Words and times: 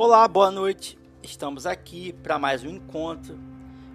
Olá, 0.00 0.28
boa 0.28 0.48
noite. 0.48 0.96
Estamos 1.24 1.66
aqui 1.66 2.12
para 2.12 2.38
mais 2.38 2.62
um 2.62 2.68
encontro. 2.68 3.36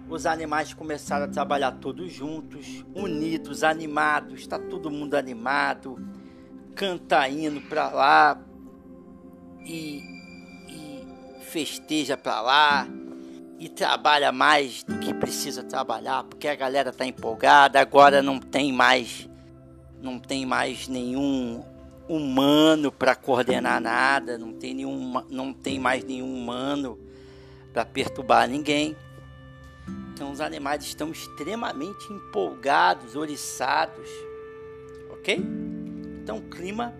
Os 0.06 0.26
animais 0.26 0.74
começaram 0.74 1.24
a 1.24 1.28
trabalhar 1.28 1.72
todos 1.72 2.12
juntos, 2.12 2.84
unidos, 2.94 3.64
animados. 3.64 4.40
Está 4.40 4.58
todo 4.58 4.90
mundo 4.90 5.14
animado, 5.14 5.96
canta 6.74 7.26
indo 7.26 7.58
para 7.62 7.88
lá 7.88 8.38
e, 9.64 10.02
e 10.68 11.06
festeja 11.40 12.18
para 12.18 12.38
lá 12.42 12.86
e 13.58 13.70
trabalha 13.70 14.30
mais 14.30 14.84
do 14.84 14.98
que 14.98 15.14
precisa 15.14 15.62
trabalhar, 15.62 16.24
porque 16.24 16.48
a 16.48 16.54
galera 16.54 16.92
tá 16.92 17.06
empolgada. 17.06 17.80
Agora 17.80 18.20
não 18.20 18.38
tem 18.38 18.74
mais, 18.74 19.26
não 20.02 20.18
tem 20.18 20.44
mais 20.44 20.86
nenhum 20.86 21.64
humano 22.08 22.92
para 22.92 23.14
coordenar 23.14 23.80
nada, 23.80 24.36
não 24.36 24.52
tem, 24.52 24.74
nenhum, 24.74 25.22
não 25.30 25.52
tem 25.52 25.78
mais 25.78 26.04
nenhum 26.04 26.34
humano 26.34 26.98
para 27.72 27.84
perturbar 27.84 28.48
ninguém. 28.48 28.96
Então 30.12 30.30
os 30.30 30.40
animais 30.40 30.84
estão 30.84 31.10
extremamente 31.10 32.12
empolgados, 32.12 33.16
oriçados, 33.16 34.08
ok? 35.10 35.42
Então 36.22 36.38
o 36.38 36.42
clima 36.42 36.94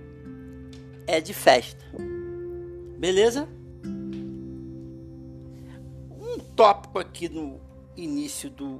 é 1.06 1.20
de 1.20 1.32
festa, 1.32 1.84
beleza? 2.98 3.48
Um 6.10 6.38
tópico 6.56 6.98
aqui 6.98 7.28
no 7.28 7.60
início 7.96 8.50
do 8.50 8.78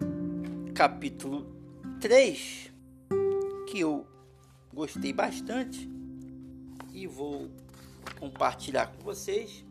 capítulo 0.74 1.46
3 2.00 2.72
que 3.68 3.80
eu 3.80 4.04
gostei 4.72 5.12
bastante 5.12 5.93
e 6.94 7.06
vou 7.06 7.50
compartilhar 8.18 8.86
com 8.86 9.02
vocês 9.02 9.64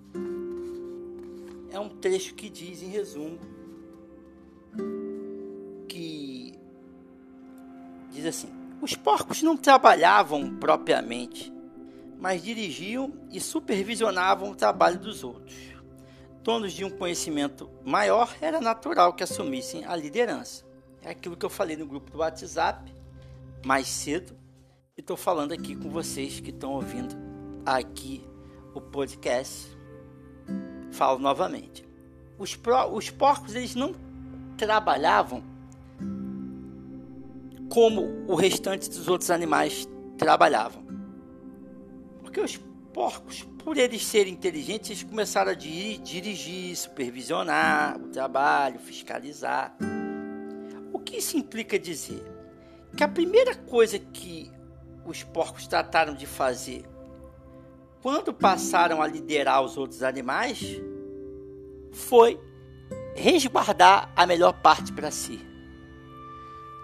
é 1.71 1.79
um 1.79 1.89
trecho 1.89 2.35
que 2.35 2.49
diz, 2.49 2.83
em 2.83 2.89
resumo, 2.89 3.39
que 5.87 6.53
diz 8.11 8.25
assim: 8.25 8.49
Os 8.79 8.95
porcos 8.95 9.41
não 9.41 9.57
trabalhavam 9.57 10.55
propriamente, 10.57 11.51
mas 12.19 12.43
dirigiam 12.43 13.11
e 13.31 13.39
supervisionavam 13.39 14.51
o 14.51 14.55
trabalho 14.55 14.99
dos 14.99 15.23
outros. 15.23 15.55
Donos 16.43 16.73
de 16.73 16.85
um 16.85 16.91
conhecimento 16.91 17.69
maior, 17.83 18.35
era 18.39 18.61
natural 18.61 19.13
que 19.13 19.23
assumissem 19.23 19.85
a 19.85 19.95
liderança. 19.95 20.63
É 21.01 21.09
aquilo 21.09 21.35
que 21.35 21.45
eu 21.45 21.49
falei 21.49 21.75
no 21.75 21.87
grupo 21.87 22.11
do 22.11 22.19
WhatsApp 22.19 22.93
mais 23.65 23.87
cedo 23.87 24.37
estou 24.95 25.17
falando 25.17 25.53
aqui 25.53 25.75
com 25.75 25.89
vocês 25.89 26.39
que 26.39 26.51
estão 26.51 26.73
ouvindo 26.73 27.15
aqui 27.65 28.23
o 28.75 28.79
podcast. 28.79 29.75
Falo 30.91 31.17
novamente. 31.17 31.83
Os, 32.37 32.55
pro, 32.55 32.93
os 32.93 33.09
porcos 33.09 33.55
eles 33.55 33.73
não 33.73 33.95
trabalhavam 34.55 35.43
como 37.69 38.23
o 38.27 38.35
restante 38.35 38.87
dos 38.87 39.07
outros 39.07 39.31
animais 39.31 39.87
trabalhavam. 40.15 40.83
Porque 42.21 42.39
os 42.39 42.57
porcos, 42.93 43.41
por 43.63 43.77
eles 43.77 44.05
serem 44.05 44.33
inteligentes, 44.33 44.91
eles 44.91 45.03
começaram 45.03 45.51
a 45.51 45.55
dirigir, 45.55 46.75
supervisionar 46.75 47.99
o 47.99 48.09
trabalho, 48.09 48.79
fiscalizar. 48.79 49.75
O 50.91 50.99
que 50.99 51.17
isso 51.17 51.35
implica 51.35 51.79
dizer? 51.79 52.23
Que 52.95 53.03
a 53.03 53.07
primeira 53.07 53.55
coisa 53.55 53.97
que 53.97 54.51
os 55.05 55.23
porcos 55.23 55.67
trataram 55.67 56.13
de 56.13 56.25
fazer 56.25 56.85
quando 58.03 58.33
passaram 58.33 59.01
a 59.01 59.07
liderar 59.07 59.63
os 59.63 59.77
outros 59.77 60.03
animais 60.03 60.61
foi 61.93 62.37
resguardar 63.15 64.11
a 64.13 64.27
melhor 64.27 64.51
parte 64.61 64.91
para 64.91 65.09
si. 65.09 65.39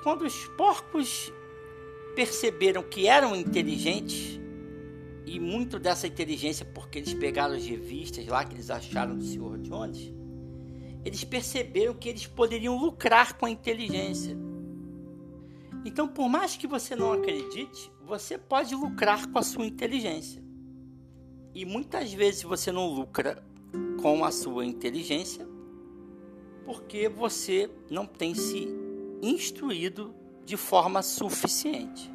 Quando 0.02 0.22
os 0.22 0.46
porcos 0.56 1.30
perceberam 2.16 2.82
que 2.82 3.06
eram 3.06 3.36
inteligentes, 3.36 4.40
e 5.26 5.42
muito 5.42 5.78
dessa 5.78 6.08
inteligência 6.08 6.66
porque 6.66 7.00
eles 7.00 7.14
pegaram 7.14 7.54
as 7.54 7.66
revistas 7.66 8.26
lá 8.26 8.46
que 8.46 8.56
eles 8.56 8.70
acharam 8.70 9.18
do 9.18 9.24
Sr. 9.24 9.58
Jones, 9.58 10.14
eles 11.04 11.26
perceberam 11.26 11.94
que 11.94 12.08
eles 12.08 12.26
poderiam 12.26 12.78
lucrar 12.78 13.34
com 13.38 13.46
a 13.46 13.50
inteligência. 13.50 14.38
Então, 15.84 16.08
por 16.08 16.30
mais 16.30 16.56
que 16.56 16.66
você 16.66 16.96
não 16.96 17.12
acredite, 17.12 17.92
você 18.10 18.40
pode 18.40 18.74
lucrar 18.74 19.28
com 19.28 19.38
a 19.38 19.44
sua 19.44 19.68
inteligência. 19.68 20.44
E 21.54 21.64
muitas 21.64 22.12
vezes 22.12 22.42
você 22.42 22.72
não 22.72 22.88
lucra 22.88 23.44
com 24.02 24.26
a 24.26 24.32
sua 24.32 24.66
inteligência 24.66 25.48
porque 26.66 27.08
você 27.08 27.70
não 27.90 28.08
tem 28.08 28.34
se 28.34 28.68
instruído 29.22 30.14
de 30.44 30.58
forma 30.58 31.04
suficiente. 31.04 32.12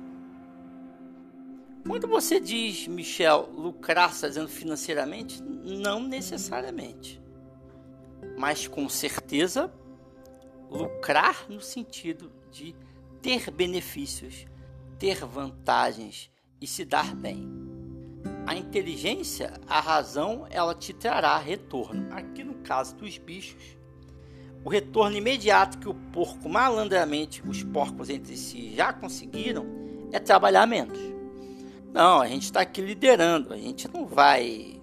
Quando 1.86 2.08
você 2.08 2.40
diz, 2.40 2.88
Michel, 2.88 3.50
lucrar 3.54 4.12
fazendo 4.12 4.48
financeiramente, 4.48 5.40
não 5.42 6.02
necessariamente. 6.02 7.22
Mas 8.36 8.66
com 8.66 8.88
certeza, 8.88 9.72
lucrar 10.68 11.46
no 11.48 11.60
sentido 11.60 12.32
de 12.50 12.74
ter 13.22 13.50
benefícios, 13.50 14.46
ter 15.04 15.22
vantagens 15.26 16.30
e 16.58 16.66
se 16.66 16.82
dar 16.82 17.14
bem. 17.14 17.46
A 18.46 18.56
inteligência, 18.56 19.52
a 19.68 19.78
razão, 19.78 20.46
ela 20.48 20.74
te 20.74 20.94
trará 20.94 21.36
retorno. 21.36 22.10
Aqui 22.10 22.42
no 22.42 22.54
caso 22.62 22.96
dos 22.96 23.18
bichos, 23.18 23.76
o 24.64 24.70
retorno 24.70 25.14
imediato 25.14 25.76
que 25.76 25.86
o 25.86 25.92
porco 25.92 26.48
malandramente, 26.48 27.46
os 27.46 27.62
porcos 27.62 28.08
entre 28.08 28.34
si 28.34 28.74
já 28.74 28.94
conseguiram, 28.94 29.66
é 30.10 30.18
trabalhar 30.18 30.66
menos. 30.66 30.98
Não, 31.92 32.22
a 32.22 32.26
gente 32.26 32.44
está 32.44 32.62
aqui 32.62 32.80
liderando, 32.80 33.52
a 33.52 33.58
gente 33.58 33.86
não 33.92 34.06
vai. 34.06 34.80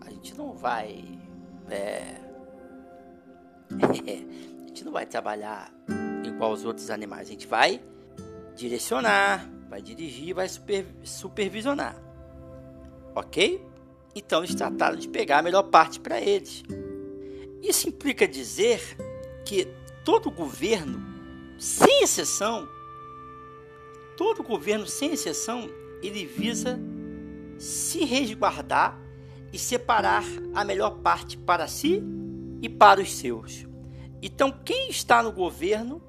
A 0.00 0.08
gente 0.08 0.34
não 0.34 0.54
vai. 0.54 1.04
É, 1.68 2.16
a 4.64 4.66
gente 4.66 4.82
não 4.82 4.92
vai 4.92 5.04
trabalhar 5.04 5.70
igual 6.24 6.52
os 6.52 6.64
outros 6.64 6.88
animais. 6.88 7.28
A 7.28 7.32
gente 7.32 7.46
vai 7.46 7.82
direcionar, 8.56 9.57
vai 9.68 9.82
dirigir, 9.82 10.34
vai 10.34 10.48
super, 10.48 10.86
supervisionar. 11.04 11.96
Ok? 13.14 13.64
Então 14.14 14.42
eles 14.42 14.54
trataram 14.54 14.96
de 14.96 15.08
pegar 15.08 15.38
a 15.38 15.42
melhor 15.42 15.64
parte 15.64 16.00
para 16.00 16.20
eles. 16.20 16.62
Isso 17.62 17.88
implica 17.88 18.26
dizer 18.26 18.80
que 19.44 19.68
todo 20.04 20.30
governo, 20.30 21.00
sem 21.58 22.02
exceção, 22.02 22.68
todo 24.16 24.42
governo, 24.42 24.86
sem 24.86 25.12
exceção, 25.12 25.68
ele 26.02 26.24
visa 26.24 26.78
se 27.58 28.04
resguardar 28.04 28.98
e 29.52 29.58
separar 29.58 30.24
a 30.54 30.64
melhor 30.64 30.98
parte 30.98 31.36
para 31.36 31.66
si 31.66 32.02
e 32.62 32.68
para 32.68 33.00
os 33.00 33.12
seus. 33.12 33.66
Então, 34.20 34.50
quem 34.64 34.90
está 34.90 35.22
no 35.22 35.32
governo, 35.32 36.02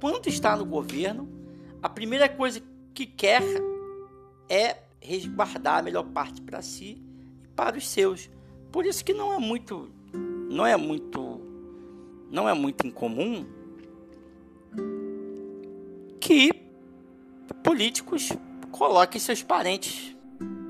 quando 0.00 0.28
está 0.28 0.56
no 0.56 0.64
governo, 0.64 1.28
a 1.82 1.88
primeira 1.88 2.28
coisa 2.28 2.60
que 2.60 2.75
quer 3.04 3.42
é 4.48 4.78
resguardar 5.00 5.78
a 5.78 5.82
melhor 5.82 6.04
parte 6.04 6.40
para 6.40 6.62
si 6.62 7.02
e 7.44 7.48
para 7.48 7.76
os 7.76 7.88
seus. 7.88 8.30
Por 8.72 8.86
isso 8.86 9.04
que 9.04 9.12
não 9.12 9.32
é 9.32 9.38
muito 9.38 9.90
não 10.48 10.66
é 10.66 10.76
muito 10.76 11.40
não 12.30 12.48
é 12.48 12.54
muito 12.54 12.86
incomum 12.86 13.46
que 16.20 16.50
políticos 17.62 18.30
coloquem 18.70 19.20
seus 19.20 19.42
parentes 19.42 20.16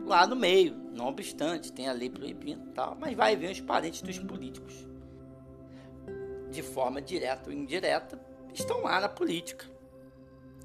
lá 0.04 0.26
no 0.26 0.36
meio, 0.36 0.74
não 0.94 1.08
obstante, 1.08 1.72
tem 1.72 1.88
a 1.88 1.92
lei 1.92 2.08
proibindo 2.08 2.70
tal, 2.72 2.96
mas 3.00 3.14
vai 3.14 3.36
ver 3.36 3.50
os 3.50 3.60
parentes 3.60 4.02
dos 4.02 4.18
políticos. 4.18 4.86
De 6.50 6.62
forma 6.62 7.02
direta 7.02 7.50
ou 7.50 7.56
indireta 7.56 8.20
estão 8.54 8.82
lá 8.82 9.00
na 9.00 9.08
política 9.08 9.75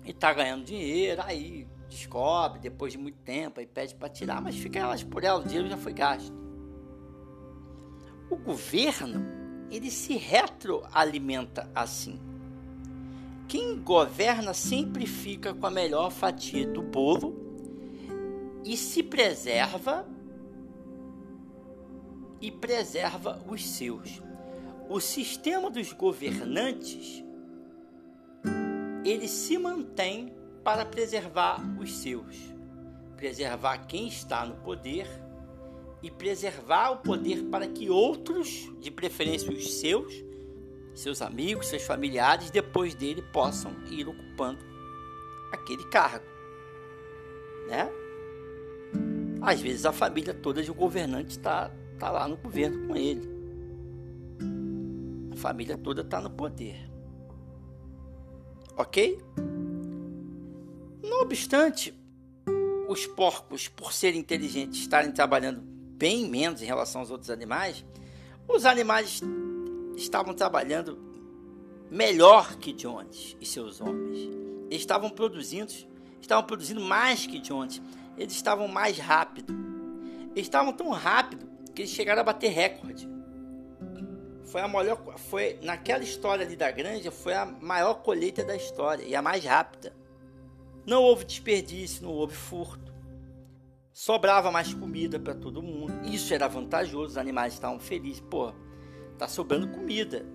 e 0.03 0.13
tá 0.13 0.33
ganhando 0.33 0.63
dinheiro, 0.63 1.21
aí 1.23 1.67
descobre 1.89 2.59
depois 2.59 2.93
de 2.93 2.97
muito 2.97 3.19
tempo, 3.19 3.59
aí 3.59 3.67
pede 3.67 3.93
para 3.93 4.09
tirar, 4.09 4.41
mas 4.41 4.55
fica 4.55 4.79
elas 4.79 5.03
por 5.03 5.23
elas, 5.23 5.45
o 5.45 5.47
dinheiro 5.47 5.69
já 5.69 5.77
foi 5.77 5.93
gasto. 5.93 6.33
O 8.29 8.37
governo, 8.37 9.25
ele 9.69 9.91
se 9.91 10.15
retroalimenta 10.15 11.69
assim. 11.75 12.19
Quem 13.47 13.77
governa 13.81 14.53
sempre 14.53 15.05
fica 15.05 15.53
com 15.53 15.67
a 15.67 15.71
melhor 15.71 16.09
fatia 16.09 16.65
do 16.65 16.81
bolo 16.81 17.35
e 18.63 18.77
se 18.77 19.03
preserva 19.03 20.07
e 22.39 22.49
preserva 22.49 23.43
os 23.47 23.67
seus. 23.67 24.21
O 24.89 24.99
sistema 25.01 25.69
dos 25.69 25.91
governantes 25.91 27.23
ele 29.11 29.27
se 29.27 29.57
mantém 29.57 30.33
para 30.63 30.85
preservar 30.85 31.59
os 31.79 31.97
seus, 31.97 32.37
preservar 33.17 33.79
quem 33.79 34.07
está 34.07 34.45
no 34.45 34.55
poder 34.57 35.07
e 36.01 36.09
preservar 36.09 36.91
o 36.91 36.97
poder 36.97 37.43
para 37.43 37.67
que 37.67 37.89
outros, 37.89 38.69
de 38.79 38.89
preferência 38.89 39.51
os 39.51 39.79
seus, 39.79 40.13
seus 40.93 41.21
amigos, 41.21 41.67
seus 41.67 41.83
familiares, 41.83 42.49
depois 42.49 42.95
dele 42.95 43.21
possam 43.21 43.71
ir 43.89 44.07
ocupando 44.07 44.59
aquele 45.51 45.83
cargo, 45.85 46.25
né? 47.67 47.89
Às 49.41 49.59
vezes 49.59 49.85
a 49.85 49.91
família 49.91 50.33
toda 50.33 50.61
de 50.61 50.71
um 50.71 50.75
governante 50.75 51.31
está 51.31 51.71
tá 51.97 52.11
lá 52.11 52.27
no 52.27 52.37
governo 52.37 52.87
com 52.87 52.95
ele. 52.95 53.29
A 55.31 55.35
família 55.35 55.77
toda 55.77 56.01
está 56.01 56.21
no 56.21 56.29
poder. 56.29 56.90
Ok? 58.77 59.19
Não 61.03 61.21
obstante, 61.21 61.93
os 62.87 63.05
porcos, 63.05 63.67
por 63.67 63.93
serem 63.93 64.19
inteligentes, 64.19 64.79
estarem 64.79 65.11
trabalhando 65.11 65.61
bem 65.61 66.29
menos 66.29 66.61
em 66.61 66.65
relação 66.65 67.01
aos 67.01 67.11
outros 67.11 67.29
animais, 67.29 67.85
os 68.47 68.65
animais 68.65 69.21
estavam 69.95 70.33
trabalhando 70.33 70.97
melhor 71.89 72.57
que 72.57 72.73
Jones 72.73 73.35
e 73.39 73.45
seus 73.45 73.81
homens. 73.81 74.29
Eles 74.69 74.81
estavam 74.81 75.09
produzindo, 75.09 75.71
estavam 76.21 76.45
produzindo 76.45 76.81
mais 76.81 77.25
que 77.25 77.39
Jones. 77.39 77.81
Eles 78.17 78.33
estavam 78.33 78.67
mais 78.67 78.97
rápido. 78.97 79.53
Estavam 80.35 80.71
tão 80.71 80.89
rápido 80.89 81.45
que 81.75 81.81
eles 81.81 81.91
chegaram 81.91 82.21
a 82.21 82.23
bater 82.23 82.49
recorde. 82.49 83.10
Foi 84.51 84.61
a 84.61 84.67
maior, 84.67 85.17
foi 85.17 85.57
naquela 85.63 86.03
história 86.03 86.45
ali 86.45 86.55
da 86.55 86.69
granja, 86.69 87.09
foi 87.09 87.33
a 87.33 87.45
maior 87.45 87.95
colheita 87.95 88.43
da 88.43 88.55
história 88.55 89.03
e 89.03 89.15
a 89.15 89.21
mais 89.21 89.43
rápida. 89.43 89.95
Não 90.85 91.01
houve 91.01 91.25
desperdício, 91.25 92.03
não 92.03 92.11
houve 92.11 92.35
furto 92.35 92.91
sobrava 94.01 94.51
mais 94.51 94.73
comida 94.73 95.19
para 95.19 95.35
todo 95.35 95.61
mundo. 95.61 95.93
Isso 96.03 96.33
era 96.33 96.47
vantajoso, 96.47 97.11
os 97.11 97.17
animais 97.17 97.53
estavam 97.53 97.79
felizes. 97.79 98.19
Pô, 98.19 98.51
tá 99.17 99.27
sobrando 99.27 99.67
comida. 99.67 100.25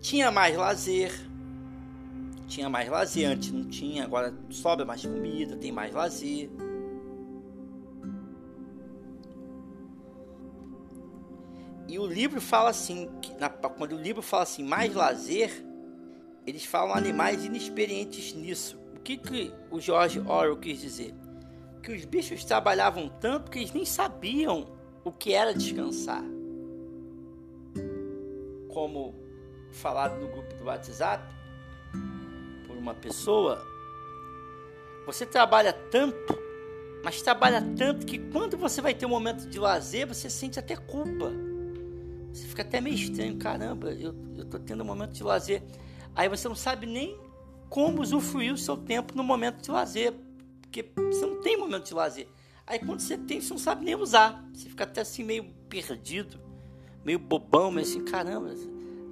Tinha 0.00 0.30
mais 0.30 0.56
lazer. 0.56 1.12
Tinha 2.46 2.70
mais 2.70 2.88
lazer, 2.88 3.28
antes 3.28 3.52
não 3.52 3.68
tinha, 3.68 4.04
agora 4.04 4.34
sobra 4.48 4.86
mais 4.86 5.04
comida, 5.04 5.54
tem 5.56 5.70
mais 5.70 5.92
lazer. 5.92 6.48
Livro 12.18 12.40
fala 12.40 12.70
assim, 12.70 13.08
na, 13.38 13.48
quando 13.48 13.92
o 13.92 14.00
livro 14.00 14.22
fala 14.22 14.42
assim, 14.42 14.64
mais 14.64 14.94
lazer, 14.94 15.64
eles 16.46 16.64
falam 16.64 16.94
animais 16.94 17.44
inexperientes 17.44 18.32
nisso. 18.34 18.78
O 18.96 19.00
que, 19.00 19.16
que 19.16 19.52
o 19.70 19.80
George 19.80 20.20
Orwell 20.20 20.56
quis 20.56 20.80
dizer? 20.80 21.14
que 21.88 21.92
os 21.92 22.04
bichos 22.04 22.44
trabalhavam 22.44 23.08
tanto 23.08 23.50
que 23.50 23.58
eles 23.58 23.72
nem 23.72 23.86
sabiam 23.86 24.68
o 25.02 25.10
que 25.10 25.32
era 25.32 25.54
descansar. 25.54 26.22
Como 28.68 29.14
falado 29.72 30.20
no 30.20 30.28
grupo 30.28 30.54
do 30.56 30.64
WhatsApp 30.64 31.24
por 32.66 32.76
uma 32.76 32.94
pessoa, 32.94 33.58
você 35.06 35.24
trabalha 35.24 35.72
tanto, 35.72 36.38
mas 37.02 37.22
trabalha 37.22 37.62
tanto 37.74 38.04
que 38.04 38.18
quando 38.18 38.58
você 38.58 38.82
vai 38.82 38.92
ter 38.92 39.06
um 39.06 39.10
momento 39.10 39.48
de 39.48 39.58
lazer, 39.58 40.06
você 40.06 40.28
sente 40.28 40.58
até 40.58 40.76
culpa. 40.76 41.32
Você 42.32 42.46
fica 42.46 42.62
até 42.62 42.80
meio 42.80 42.94
estranho, 42.94 43.36
caramba, 43.36 43.90
eu, 43.92 44.14
eu 44.36 44.44
tô 44.44 44.58
tendo 44.58 44.82
um 44.82 44.86
momento 44.86 45.12
de 45.12 45.22
lazer. 45.22 45.62
Aí 46.14 46.28
você 46.28 46.48
não 46.48 46.54
sabe 46.54 46.86
nem 46.86 47.18
como 47.68 48.02
usufruir 48.02 48.52
o 48.52 48.58
seu 48.58 48.76
tempo 48.76 49.14
no 49.16 49.22
momento 49.22 49.62
de 49.62 49.70
lazer, 49.70 50.14
porque 50.60 50.90
você 50.96 51.26
não 51.26 51.40
tem 51.40 51.56
momento 51.56 51.86
de 51.86 51.94
lazer. 51.94 52.28
Aí 52.66 52.78
quando 52.78 53.00
você 53.00 53.16
tem, 53.16 53.40
você 53.40 53.50
não 53.50 53.58
sabe 53.58 53.84
nem 53.84 53.94
usar. 53.94 54.44
Você 54.52 54.68
fica 54.68 54.84
até 54.84 55.00
assim 55.00 55.24
meio 55.24 55.44
perdido, 55.68 56.38
meio 57.04 57.18
bobão, 57.18 57.70
meio 57.70 57.86
assim, 57.86 58.04
caramba, 58.04 58.54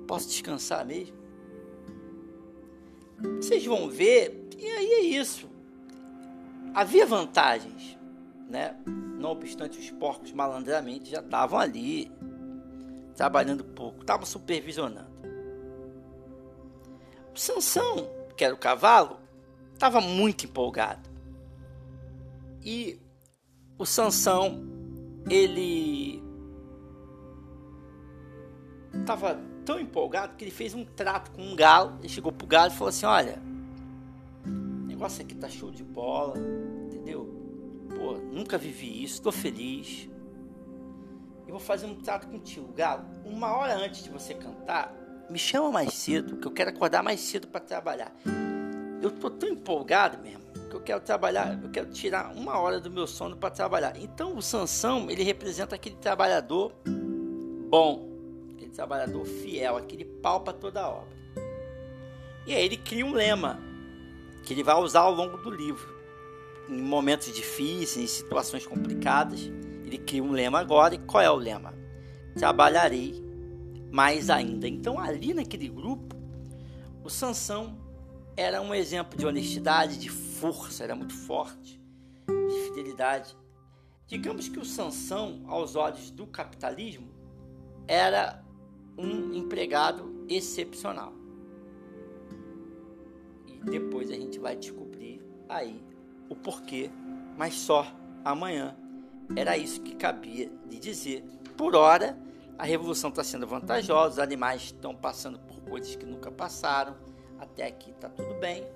posso 0.06 0.28
descansar 0.28 0.84
mesmo? 0.84 1.16
Vocês 3.40 3.64
vão 3.64 3.88
ver, 3.88 4.48
e 4.58 4.66
aí 4.66 4.90
é 4.92 5.00
isso. 5.00 5.48
Havia 6.74 7.06
vantagens, 7.06 7.96
né? 8.48 8.76
Não 8.86 9.30
obstante 9.30 9.78
os 9.78 9.90
porcos 9.90 10.32
malandramente 10.32 11.10
já 11.10 11.20
estavam 11.20 11.58
ali, 11.58 12.12
trabalhando 13.16 13.64
pouco, 13.64 14.00
estavam 14.00 14.26
supervisionando. 14.26 15.10
O 17.34 17.38
Sansão, 17.38 18.08
que 18.36 18.44
era 18.44 18.54
o 18.54 18.58
cavalo, 18.58 19.18
estava 19.72 20.00
muito 20.00 20.44
empolgado. 20.44 21.08
E 22.62 22.98
o 23.78 23.86
Sansão, 23.86 24.62
ele 25.28 26.22
estava 28.92 29.38
tão 29.64 29.80
empolgado 29.80 30.36
que 30.36 30.44
ele 30.44 30.50
fez 30.50 30.74
um 30.74 30.84
trato 30.84 31.30
com 31.30 31.42
um 31.42 31.56
galo. 31.56 31.96
Ele 32.00 32.08
chegou 32.08 32.32
pro 32.32 32.46
galo 32.46 32.72
e 32.72 32.74
falou 32.74 32.88
assim: 32.88 33.06
Olha, 33.06 33.42
o 34.46 34.86
negócio 34.86 35.22
aqui 35.22 35.34
tá 35.34 35.48
show 35.48 35.70
de 35.70 35.84
bola, 35.84 36.38
entendeu? 36.86 37.28
Pô, 37.96 38.14
nunca 38.14 38.58
vivi 38.58 39.02
isso, 39.02 39.22
tô 39.22 39.32
feliz. 39.32 40.08
Eu 41.46 41.52
vou 41.52 41.60
fazer 41.60 41.86
um 41.86 41.94
trato 41.94 42.26
contigo, 42.26 42.72
galo. 42.72 43.04
Uma 43.24 43.56
hora 43.56 43.76
antes 43.76 44.02
de 44.02 44.10
você 44.10 44.34
cantar, 44.34 44.92
me 45.30 45.38
chama 45.38 45.70
mais 45.70 45.94
cedo, 45.94 46.36
que 46.36 46.46
eu 46.46 46.52
quero 46.52 46.70
acordar 46.70 47.02
mais 47.02 47.20
cedo 47.20 47.46
para 47.46 47.60
trabalhar. 47.60 48.12
Eu 49.00 49.10
tô 49.12 49.30
tão 49.30 49.48
empolgado 49.48 50.18
mesmo 50.18 50.44
que 50.68 50.74
eu 50.74 50.80
quero 50.80 51.00
trabalhar, 51.00 51.58
eu 51.62 51.70
quero 51.70 51.90
tirar 51.90 52.34
uma 52.34 52.58
hora 52.58 52.80
do 52.80 52.90
meu 52.90 53.06
sono 53.06 53.36
para 53.36 53.50
trabalhar. 53.50 53.96
Então 53.96 54.36
o 54.36 54.42
Sansão, 54.42 55.08
ele 55.08 55.22
representa 55.22 55.76
aquele 55.76 55.96
trabalhador 55.96 56.72
bom, 57.68 58.08
aquele 58.52 58.70
trabalhador 58.72 59.24
fiel, 59.24 59.76
aquele 59.76 60.04
pau 60.04 60.40
para 60.40 60.52
toda 60.52 60.82
a 60.82 60.88
obra. 60.88 61.16
E 62.46 62.54
aí 62.54 62.64
ele 62.64 62.76
cria 62.76 63.06
um 63.06 63.12
lema 63.12 63.60
que 64.44 64.52
ele 64.52 64.62
vai 64.62 64.76
usar 64.76 65.00
ao 65.00 65.12
longo 65.12 65.36
do 65.36 65.50
livro. 65.50 65.94
Em 66.68 66.80
momentos 66.80 67.32
difíceis, 67.32 67.96
em 67.96 68.06
situações 68.06 68.66
complicadas, 68.66 69.50
ele 69.86 69.98
cria 69.98 70.22
um 70.22 70.32
lema 70.32 70.58
agora. 70.58 70.96
E 70.96 70.98
qual 70.98 71.22
é 71.22 71.30
o 71.30 71.36
lema? 71.36 71.72
Trabalharei 72.34 73.24
mais 73.92 74.28
ainda. 74.28 74.68
Então 74.68 74.98
ali 74.98 75.32
naquele 75.32 75.68
grupo, 75.68 76.16
o 77.04 77.08
Sansão 77.08 77.78
era 78.36 78.60
um 78.60 78.74
exemplo 78.74 79.16
de 79.16 79.24
honestidade, 79.24 79.98
de 79.98 80.10
força, 80.10 80.84
era 80.84 80.94
muito 80.94 81.14
forte, 81.14 81.80
de 82.26 82.60
fidelidade. 82.66 83.34
Digamos 84.06 84.48
que 84.48 84.58
o 84.58 84.64
Sansão, 84.64 85.42
aos 85.46 85.74
olhos 85.76 86.10
do 86.10 86.26
capitalismo, 86.26 87.08
era 87.88 88.44
um 88.98 89.32
empregado 89.32 90.26
excepcional. 90.28 91.12
E 93.46 93.70
depois 93.70 94.10
a 94.10 94.14
gente 94.14 94.38
vai 94.38 94.56
descobrir 94.56 95.24
aí 95.48 95.82
o 96.28 96.36
porquê, 96.36 96.90
mas 97.36 97.54
só 97.54 97.86
amanhã. 98.24 98.76
Era 99.34 99.56
isso 99.56 99.80
que 99.80 99.94
cabia 99.94 100.50
de 100.68 100.78
dizer. 100.78 101.24
Por 101.56 101.74
hora, 101.74 102.18
a 102.58 102.64
revolução 102.64 103.10
está 103.10 103.24
sendo 103.24 103.46
vantajosa, 103.46 104.14
os 104.14 104.18
animais 104.18 104.62
estão 104.62 104.94
passando 104.94 105.38
por 105.38 105.60
coisas 105.62 105.96
que 105.96 106.06
nunca 106.06 106.30
passaram 106.30 106.96
até 107.38 107.66
aqui 107.66 107.90
está 107.90 108.08
tudo 108.08 108.34
bem. 108.34 108.66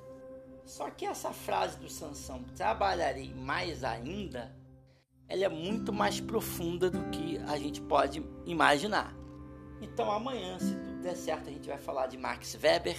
Só 0.64 0.88
que 0.90 1.04
essa 1.04 1.33
frase 1.33 1.78
do 1.78 1.88
Sansão, 1.88 2.45
trabalharei 2.54 3.35
mais 3.35 3.83
ainda, 3.83 4.54
ela 5.28 5.45
é 5.45 5.49
muito 5.49 5.92
mais 5.92 6.21
profunda 6.21 6.90
do 6.90 7.11
que 7.11 7.38
a 7.38 7.57
gente 7.59 7.80
pode 7.80 8.25
imaginar. 8.47 9.14
Então 9.80 10.11
amanhã, 10.11 10.59
se 10.59 10.75
tudo 10.75 11.02
der 11.02 11.16
certo, 11.16 11.49
a 11.49 11.52
gente 11.52 11.69
vai 11.69 11.78
falar 11.78 12.07
de 12.07 12.16
Max 12.16 12.57
Weber, 12.62 12.97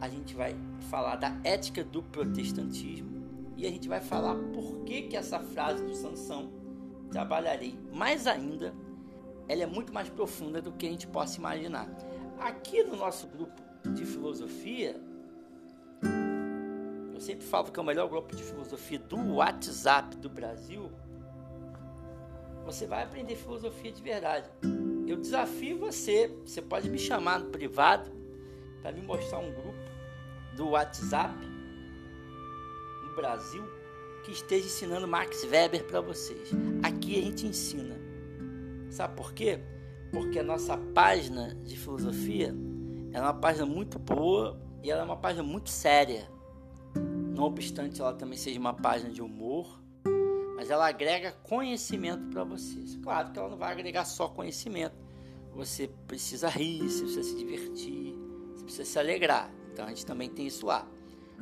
a 0.00 0.08
gente 0.08 0.34
vai 0.34 0.56
falar 0.88 1.16
da 1.16 1.36
ética 1.44 1.84
do 1.84 2.02
protestantismo 2.02 3.19
e 3.60 3.66
a 3.66 3.70
gente 3.70 3.88
vai 3.90 4.00
falar 4.00 4.34
por 4.54 4.78
que, 4.84 5.02
que 5.02 5.16
essa 5.16 5.38
frase 5.38 5.84
do 5.84 5.94
Sansão, 5.94 6.50
trabalharei 7.10 7.78
mais 7.92 8.26
ainda, 8.26 8.74
ela 9.46 9.62
é 9.64 9.66
muito 9.66 9.92
mais 9.92 10.08
profunda 10.08 10.62
do 10.62 10.72
que 10.72 10.86
a 10.86 10.90
gente 10.90 11.06
possa 11.06 11.36
imaginar. 11.36 11.86
Aqui 12.38 12.82
no 12.82 12.96
nosso 12.96 13.26
grupo 13.26 13.60
de 13.92 14.06
filosofia, 14.06 14.98
eu 17.12 17.20
sempre 17.20 17.44
falo 17.44 17.70
que 17.70 17.78
é 17.78 17.82
o 17.82 17.84
melhor 17.84 18.08
grupo 18.08 18.34
de 18.34 18.42
filosofia 18.42 18.98
do 18.98 19.34
WhatsApp 19.34 20.16
do 20.16 20.30
Brasil. 20.30 20.90
Você 22.64 22.86
vai 22.86 23.02
aprender 23.02 23.36
filosofia 23.36 23.92
de 23.92 24.00
verdade. 24.00 24.48
Eu 25.06 25.18
desafio 25.18 25.76
você, 25.78 26.34
você 26.46 26.62
pode 26.62 26.88
me 26.88 26.98
chamar 26.98 27.40
no 27.40 27.50
privado 27.50 28.10
para 28.80 28.90
me 28.90 29.02
mostrar 29.02 29.40
um 29.40 29.52
grupo 29.52 29.90
do 30.56 30.70
WhatsApp 30.70 31.49
no 33.10 33.16
Brasil 33.16 33.64
que 34.22 34.30
esteja 34.32 34.66
ensinando 34.66 35.08
Max 35.08 35.44
Weber 35.44 35.84
para 35.84 36.00
vocês. 36.00 36.50
Aqui 36.82 37.18
a 37.18 37.22
gente 37.22 37.46
ensina. 37.46 37.98
Sabe 38.90 39.16
por 39.16 39.32
quê? 39.32 39.60
Porque 40.12 40.38
a 40.38 40.42
nossa 40.42 40.76
página 40.76 41.54
de 41.64 41.76
filosofia 41.76 42.54
é 43.12 43.20
uma 43.20 43.34
página 43.34 43.66
muito 43.66 43.98
boa 43.98 44.60
e 44.82 44.90
ela 44.90 45.02
é 45.02 45.04
uma 45.04 45.16
página 45.16 45.42
muito 45.42 45.70
séria. 45.70 46.28
Não 47.34 47.44
obstante 47.44 48.00
ela 48.00 48.14
também 48.14 48.36
seja 48.36 48.58
uma 48.58 48.74
página 48.74 49.10
de 49.10 49.22
humor, 49.22 49.80
mas 50.56 50.70
ela 50.70 50.86
agrega 50.86 51.32
conhecimento 51.42 52.28
para 52.30 52.44
você. 52.44 52.78
Claro 53.02 53.32
que 53.32 53.38
ela 53.38 53.48
não 53.48 53.56
vai 53.56 53.72
agregar 53.72 54.04
só 54.04 54.28
conhecimento. 54.28 54.96
Você 55.54 55.88
precisa 56.06 56.48
rir, 56.48 56.88
você 56.88 57.02
precisa 57.02 57.22
se 57.22 57.36
divertir, 57.36 58.14
você 58.54 58.64
precisa 58.64 58.84
se 58.84 58.98
alegrar. 58.98 59.50
Então 59.72 59.84
a 59.84 59.88
gente 59.88 60.04
também 60.04 60.28
tem 60.28 60.46
isso 60.46 60.66
lá. 60.66 60.86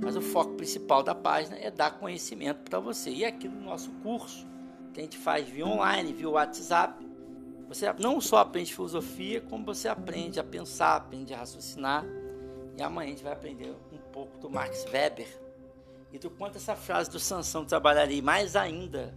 Mas 0.01 0.17
o 0.17 0.21
foco 0.21 0.55
principal 0.55 1.03
da 1.03 1.15
página 1.15 1.57
é 1.57 1.71
dar 1.71 1.99
conhecimento 1.99 2.69
para 2.69 2.79
você. 2.79 3.11
E 3.11 3.25
aqui 3.25 3.49
no 3.49 3.61
nosso 3.61 3.91
curso, 4.03 4.47
que 4.93 5.01
a 5.01 5.03
gente 5.03 5.19
faz 5.19 5.49
via 5.49 5.67
online, 5.67 6.13
via 6.13 6.29
WhatsApp, 6.29 7.07
você 7.69 7.93
não 7.95 8.21
só 8.21 8.39
aprende 8.39 8.75
filosofia, 8.75 9.43
como 9.43 9.65
você 9.65 9.89
aprende 9.89 10.41
a 10.41 10.45
pensar, 10.45 10.97
aprende 10.97 11.35
a 11.35 11.39
raciocinar. 11.39 12.05
E 12.77 12.83
amanhã 12.83 13.09
a 13.09 13.11
gente 13.11 13.23
vai 13.23 13.33
aprender 13.33 13.75
um 13.93 13.99
pouco 14.13 14.39
do 14.39 14.49
Max 14.49 14.87
Weber 14.91 15.29
e 16.13 16.19
do 16.19 16.31
quanto 16.31 16.57
essa 16.57 16.75
frase 16.75 17.11
do 17.11 17.21
Sansão 17.21 17.65
trabalharia 17.65 18.23
mais 18.23 18.57
ainda. 18.57 19.15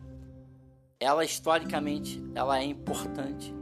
Ela 0.99 1.23
historicamente 1.23 2.21
ela 2.35 2.59
é 2.59 2.63
importante. 2.63 3.53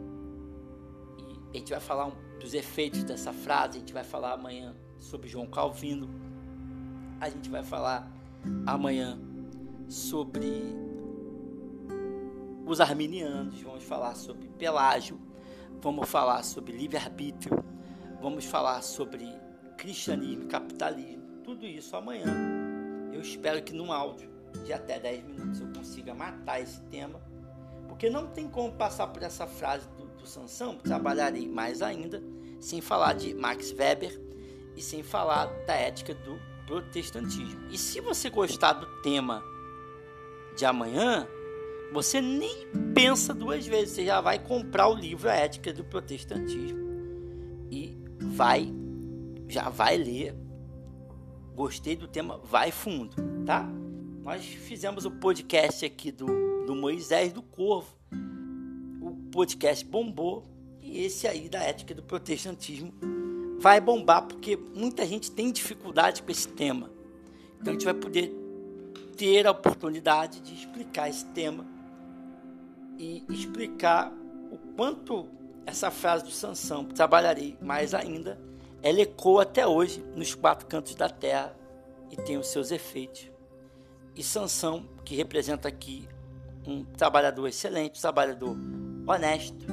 E 1.54 1.58
a 1.58 1.60
gente 1.60 1.72
vai 1.72 1.80
falar 1.80 2.08
um, 2.08 2.40
dos 2.40 2.54
efeitos 2.54 3.04
dessa 3.04 3.32
frase, 3.32 3.78
a 3.78 3.80
gente 3.82 3.94
vai 3.94 4.04
falar 4.04 4.34
amanhã 4.34 4.76
sobre 4.98 5.28
João 5.28 5.46
Calvino. 5.46 6.10
A 7.20 7.30
gente 7.30 7.50
vai 7.50 7.64
falar 7.64 8.10
amanhã 8.66 9.20
sobre 9.90 10.76
os 12.66 12.80
arminianos, 12.80 13.62
vamos 13.62 13.84
falar 13.84 14.16
sobre 14.16 14.48
Pelágio, 14.58 15.20
vamos 15.82 16.08
falar 16.08 16.44
sobre 16.44 16.72
livre-arbítrio, 16.72 17.62
vamos 18.22 18.46
falar 18.46 18.82
sobre 18.82 19.28
cristianismo 19.78 20.48
capitalismo, 20.48 21.24
tudo 21.44 21.66
isso 21.66 21.96
amanhã. 21.96 22.26
Eu 23.12 23.20
espero 23.20 23.62
que 23.62 23.74
num 23.74 23.92
áudio 23.92 24.30
de 24.64 24.72
até 24.72 24.98
10 24.98 25.24
minutos 25.26 25.60
eu 25.60 25.68
consiga 25.74 26.14
matar 26.14 26.62
esse 26.62 26.80
tema, 26.84 27.20
porque 27.90 28.10
não 28.10 28.28
tem 28.28 28.48
como 28.48 28.72
passar 28.72 29.08
por 29.08 29.24
essa 29.24 29.46
frase 29.46 29.90
do, 29.98 30.06
do 30.06 30.26
Sansão, 30.26 30.78
trabalharei 30.78 31.50
mais 31.50 31.82
ainda, 31.82 32.24
sem 32.62 32.80
falar 32.80 33.14
de 33.14 33.34
Max 33.34 33.74
Weber 33.74 34.18
e 34.76 34.82
sem 34.82 35.04
falar 35.04 35.48
da 35.66 35.74
ética 35.74 36.14
do 36.14 36.40
protestantismo. 36.70 37.60
E 37.72 37.78
se 37.80 38.00
você 38.00 38.30
gostar 38.30 38.74
do 38.74 38.86
tema 39.02 39.44
de 40.56 40.66
amanhã, 40.66 41.28
você 41.92 42.22
nem 42.22 42.68
pensa 42.94 43.34
duas 43.34 43.66
vezes, 43.66 43.96
você 43.96 44.06
já 44.06 44.22
vai 44.22 44.38
comprar 44.38 44.88
o 44.88 44.94
livro 44.94 45.28
A 45.28 45.34
Ética 45.34 45.74
do 45.74 45.84
Protestantismo 45.84 46.78
e 47.72 47.98
vai 48.20 48.72
já 49.48 49.68
vai 49.68 49.98
ler. 49.98 50.36
Gostei 51.56 51.96
do 51.96 52.08
tema, 52.08 52.38
vai 52.38 52.72
fundo, 52.72 53.16
tá? 53.48 53.68
Nós 54.22 54.46
fizemos 54.46 55.06
o 55.06 55.12
podcast 55.12 55.84
aqui 55.84 56.12
do, 56.12 56.28
do 56.68 56.76
Moisés 56.76 57.34
do 57.34 57.42
Corvo. 57.42 57.98
O 59.02 59.12
podcast 59.32 59.84
bombou 59.84 60.46
e 60.80 61.04
esse 61.04 61.28
aí 61.28 61.50
da 61.50 61.64
ética 61.64 61.96
do 61.96 62.04
protestantismo 62.04 62.94
vai 63.60 63.82
bombar 63.82 64.26
porque 64.26 64.58
muita 64.74 65.06
gente 65.06 65.30
tem 65.30 65.52
dificuldade 65.52 66.24
com 66.24 66.32
esse 66.32 66.48
tema. 66.48 66.90
Então 67.60 67.72
a 67.72 67.74
gente 67.74 67.86
vai 67.86 67.94
poder 67.94 68.34
ter 69.18 69.46
a 69.46 69.52
oportunidade 69.52 70.40
de 70.40 70.54
explicar 70.54 71.10
esse 71.10 71.26
tema 71.26 71.66
e 72.98 73.24
explicar 73.30 74.14
o 74.50 74.58
quanto 74.76 75.28
essa 75.66 75.92
frase 75.92 76.24
do 76.24 76.32
Sansão, 76.32 76.86
trabalharei 76.86 77.58
mais 77.62 77.94
ainda, 77.94 78.40
ela 78.82 79.02
ecoa 79.02 79.44
até 79.44 79.68
hoje 79.68 80.04
nos 80.16 80.34
quatro 80.34 80.66
cantos 80.66 80.96
da 80.96 81.10
terra 81.10 81.54
e 82.10 82.16
tem 82.16 82.38
os 82.38 82.48
seus 82.48 82.72
efeitos. 82.72 83.30
E 84.16 84.24
Sansão, 84.24 84.86
que 85.04 85.16
representa 85.16 85.68
aqui 85.68 86.08
um 86.66 86.84
trabalhador 86.84 87.48
excelente, 87.48 88.00
um 88.00 88.02
trabalhador 88.02 88.56
honesto, 89.06 89.66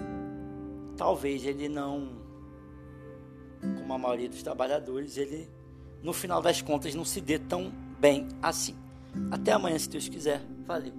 talvez 0.97 1.45
ele 1.45 1.69
não, 1.69 2.26
como 3.75 3.93
a 3.93 3.99
maioria 3.99 4.29
dos 4.29 4.43
trabalhadores, 4.43 5.17
ele 5.17 5.49
no 6.03 6.13
final 6.13 6.41
das 6.41 6.63
contas 6.63 6.95
não 6.95 7.05
se 7.05 7.21
dê 7.21 7.39
tão 7.39 7.73
bem 7.99 8.29
assim. 8.43 8.77
Até 9.31 9.53
amanhã, 9.53 9.79
se 9.79 9.89
Deus 9.89 10.09
quiser. 10.09 10.41
Valeu. 10.67 10.93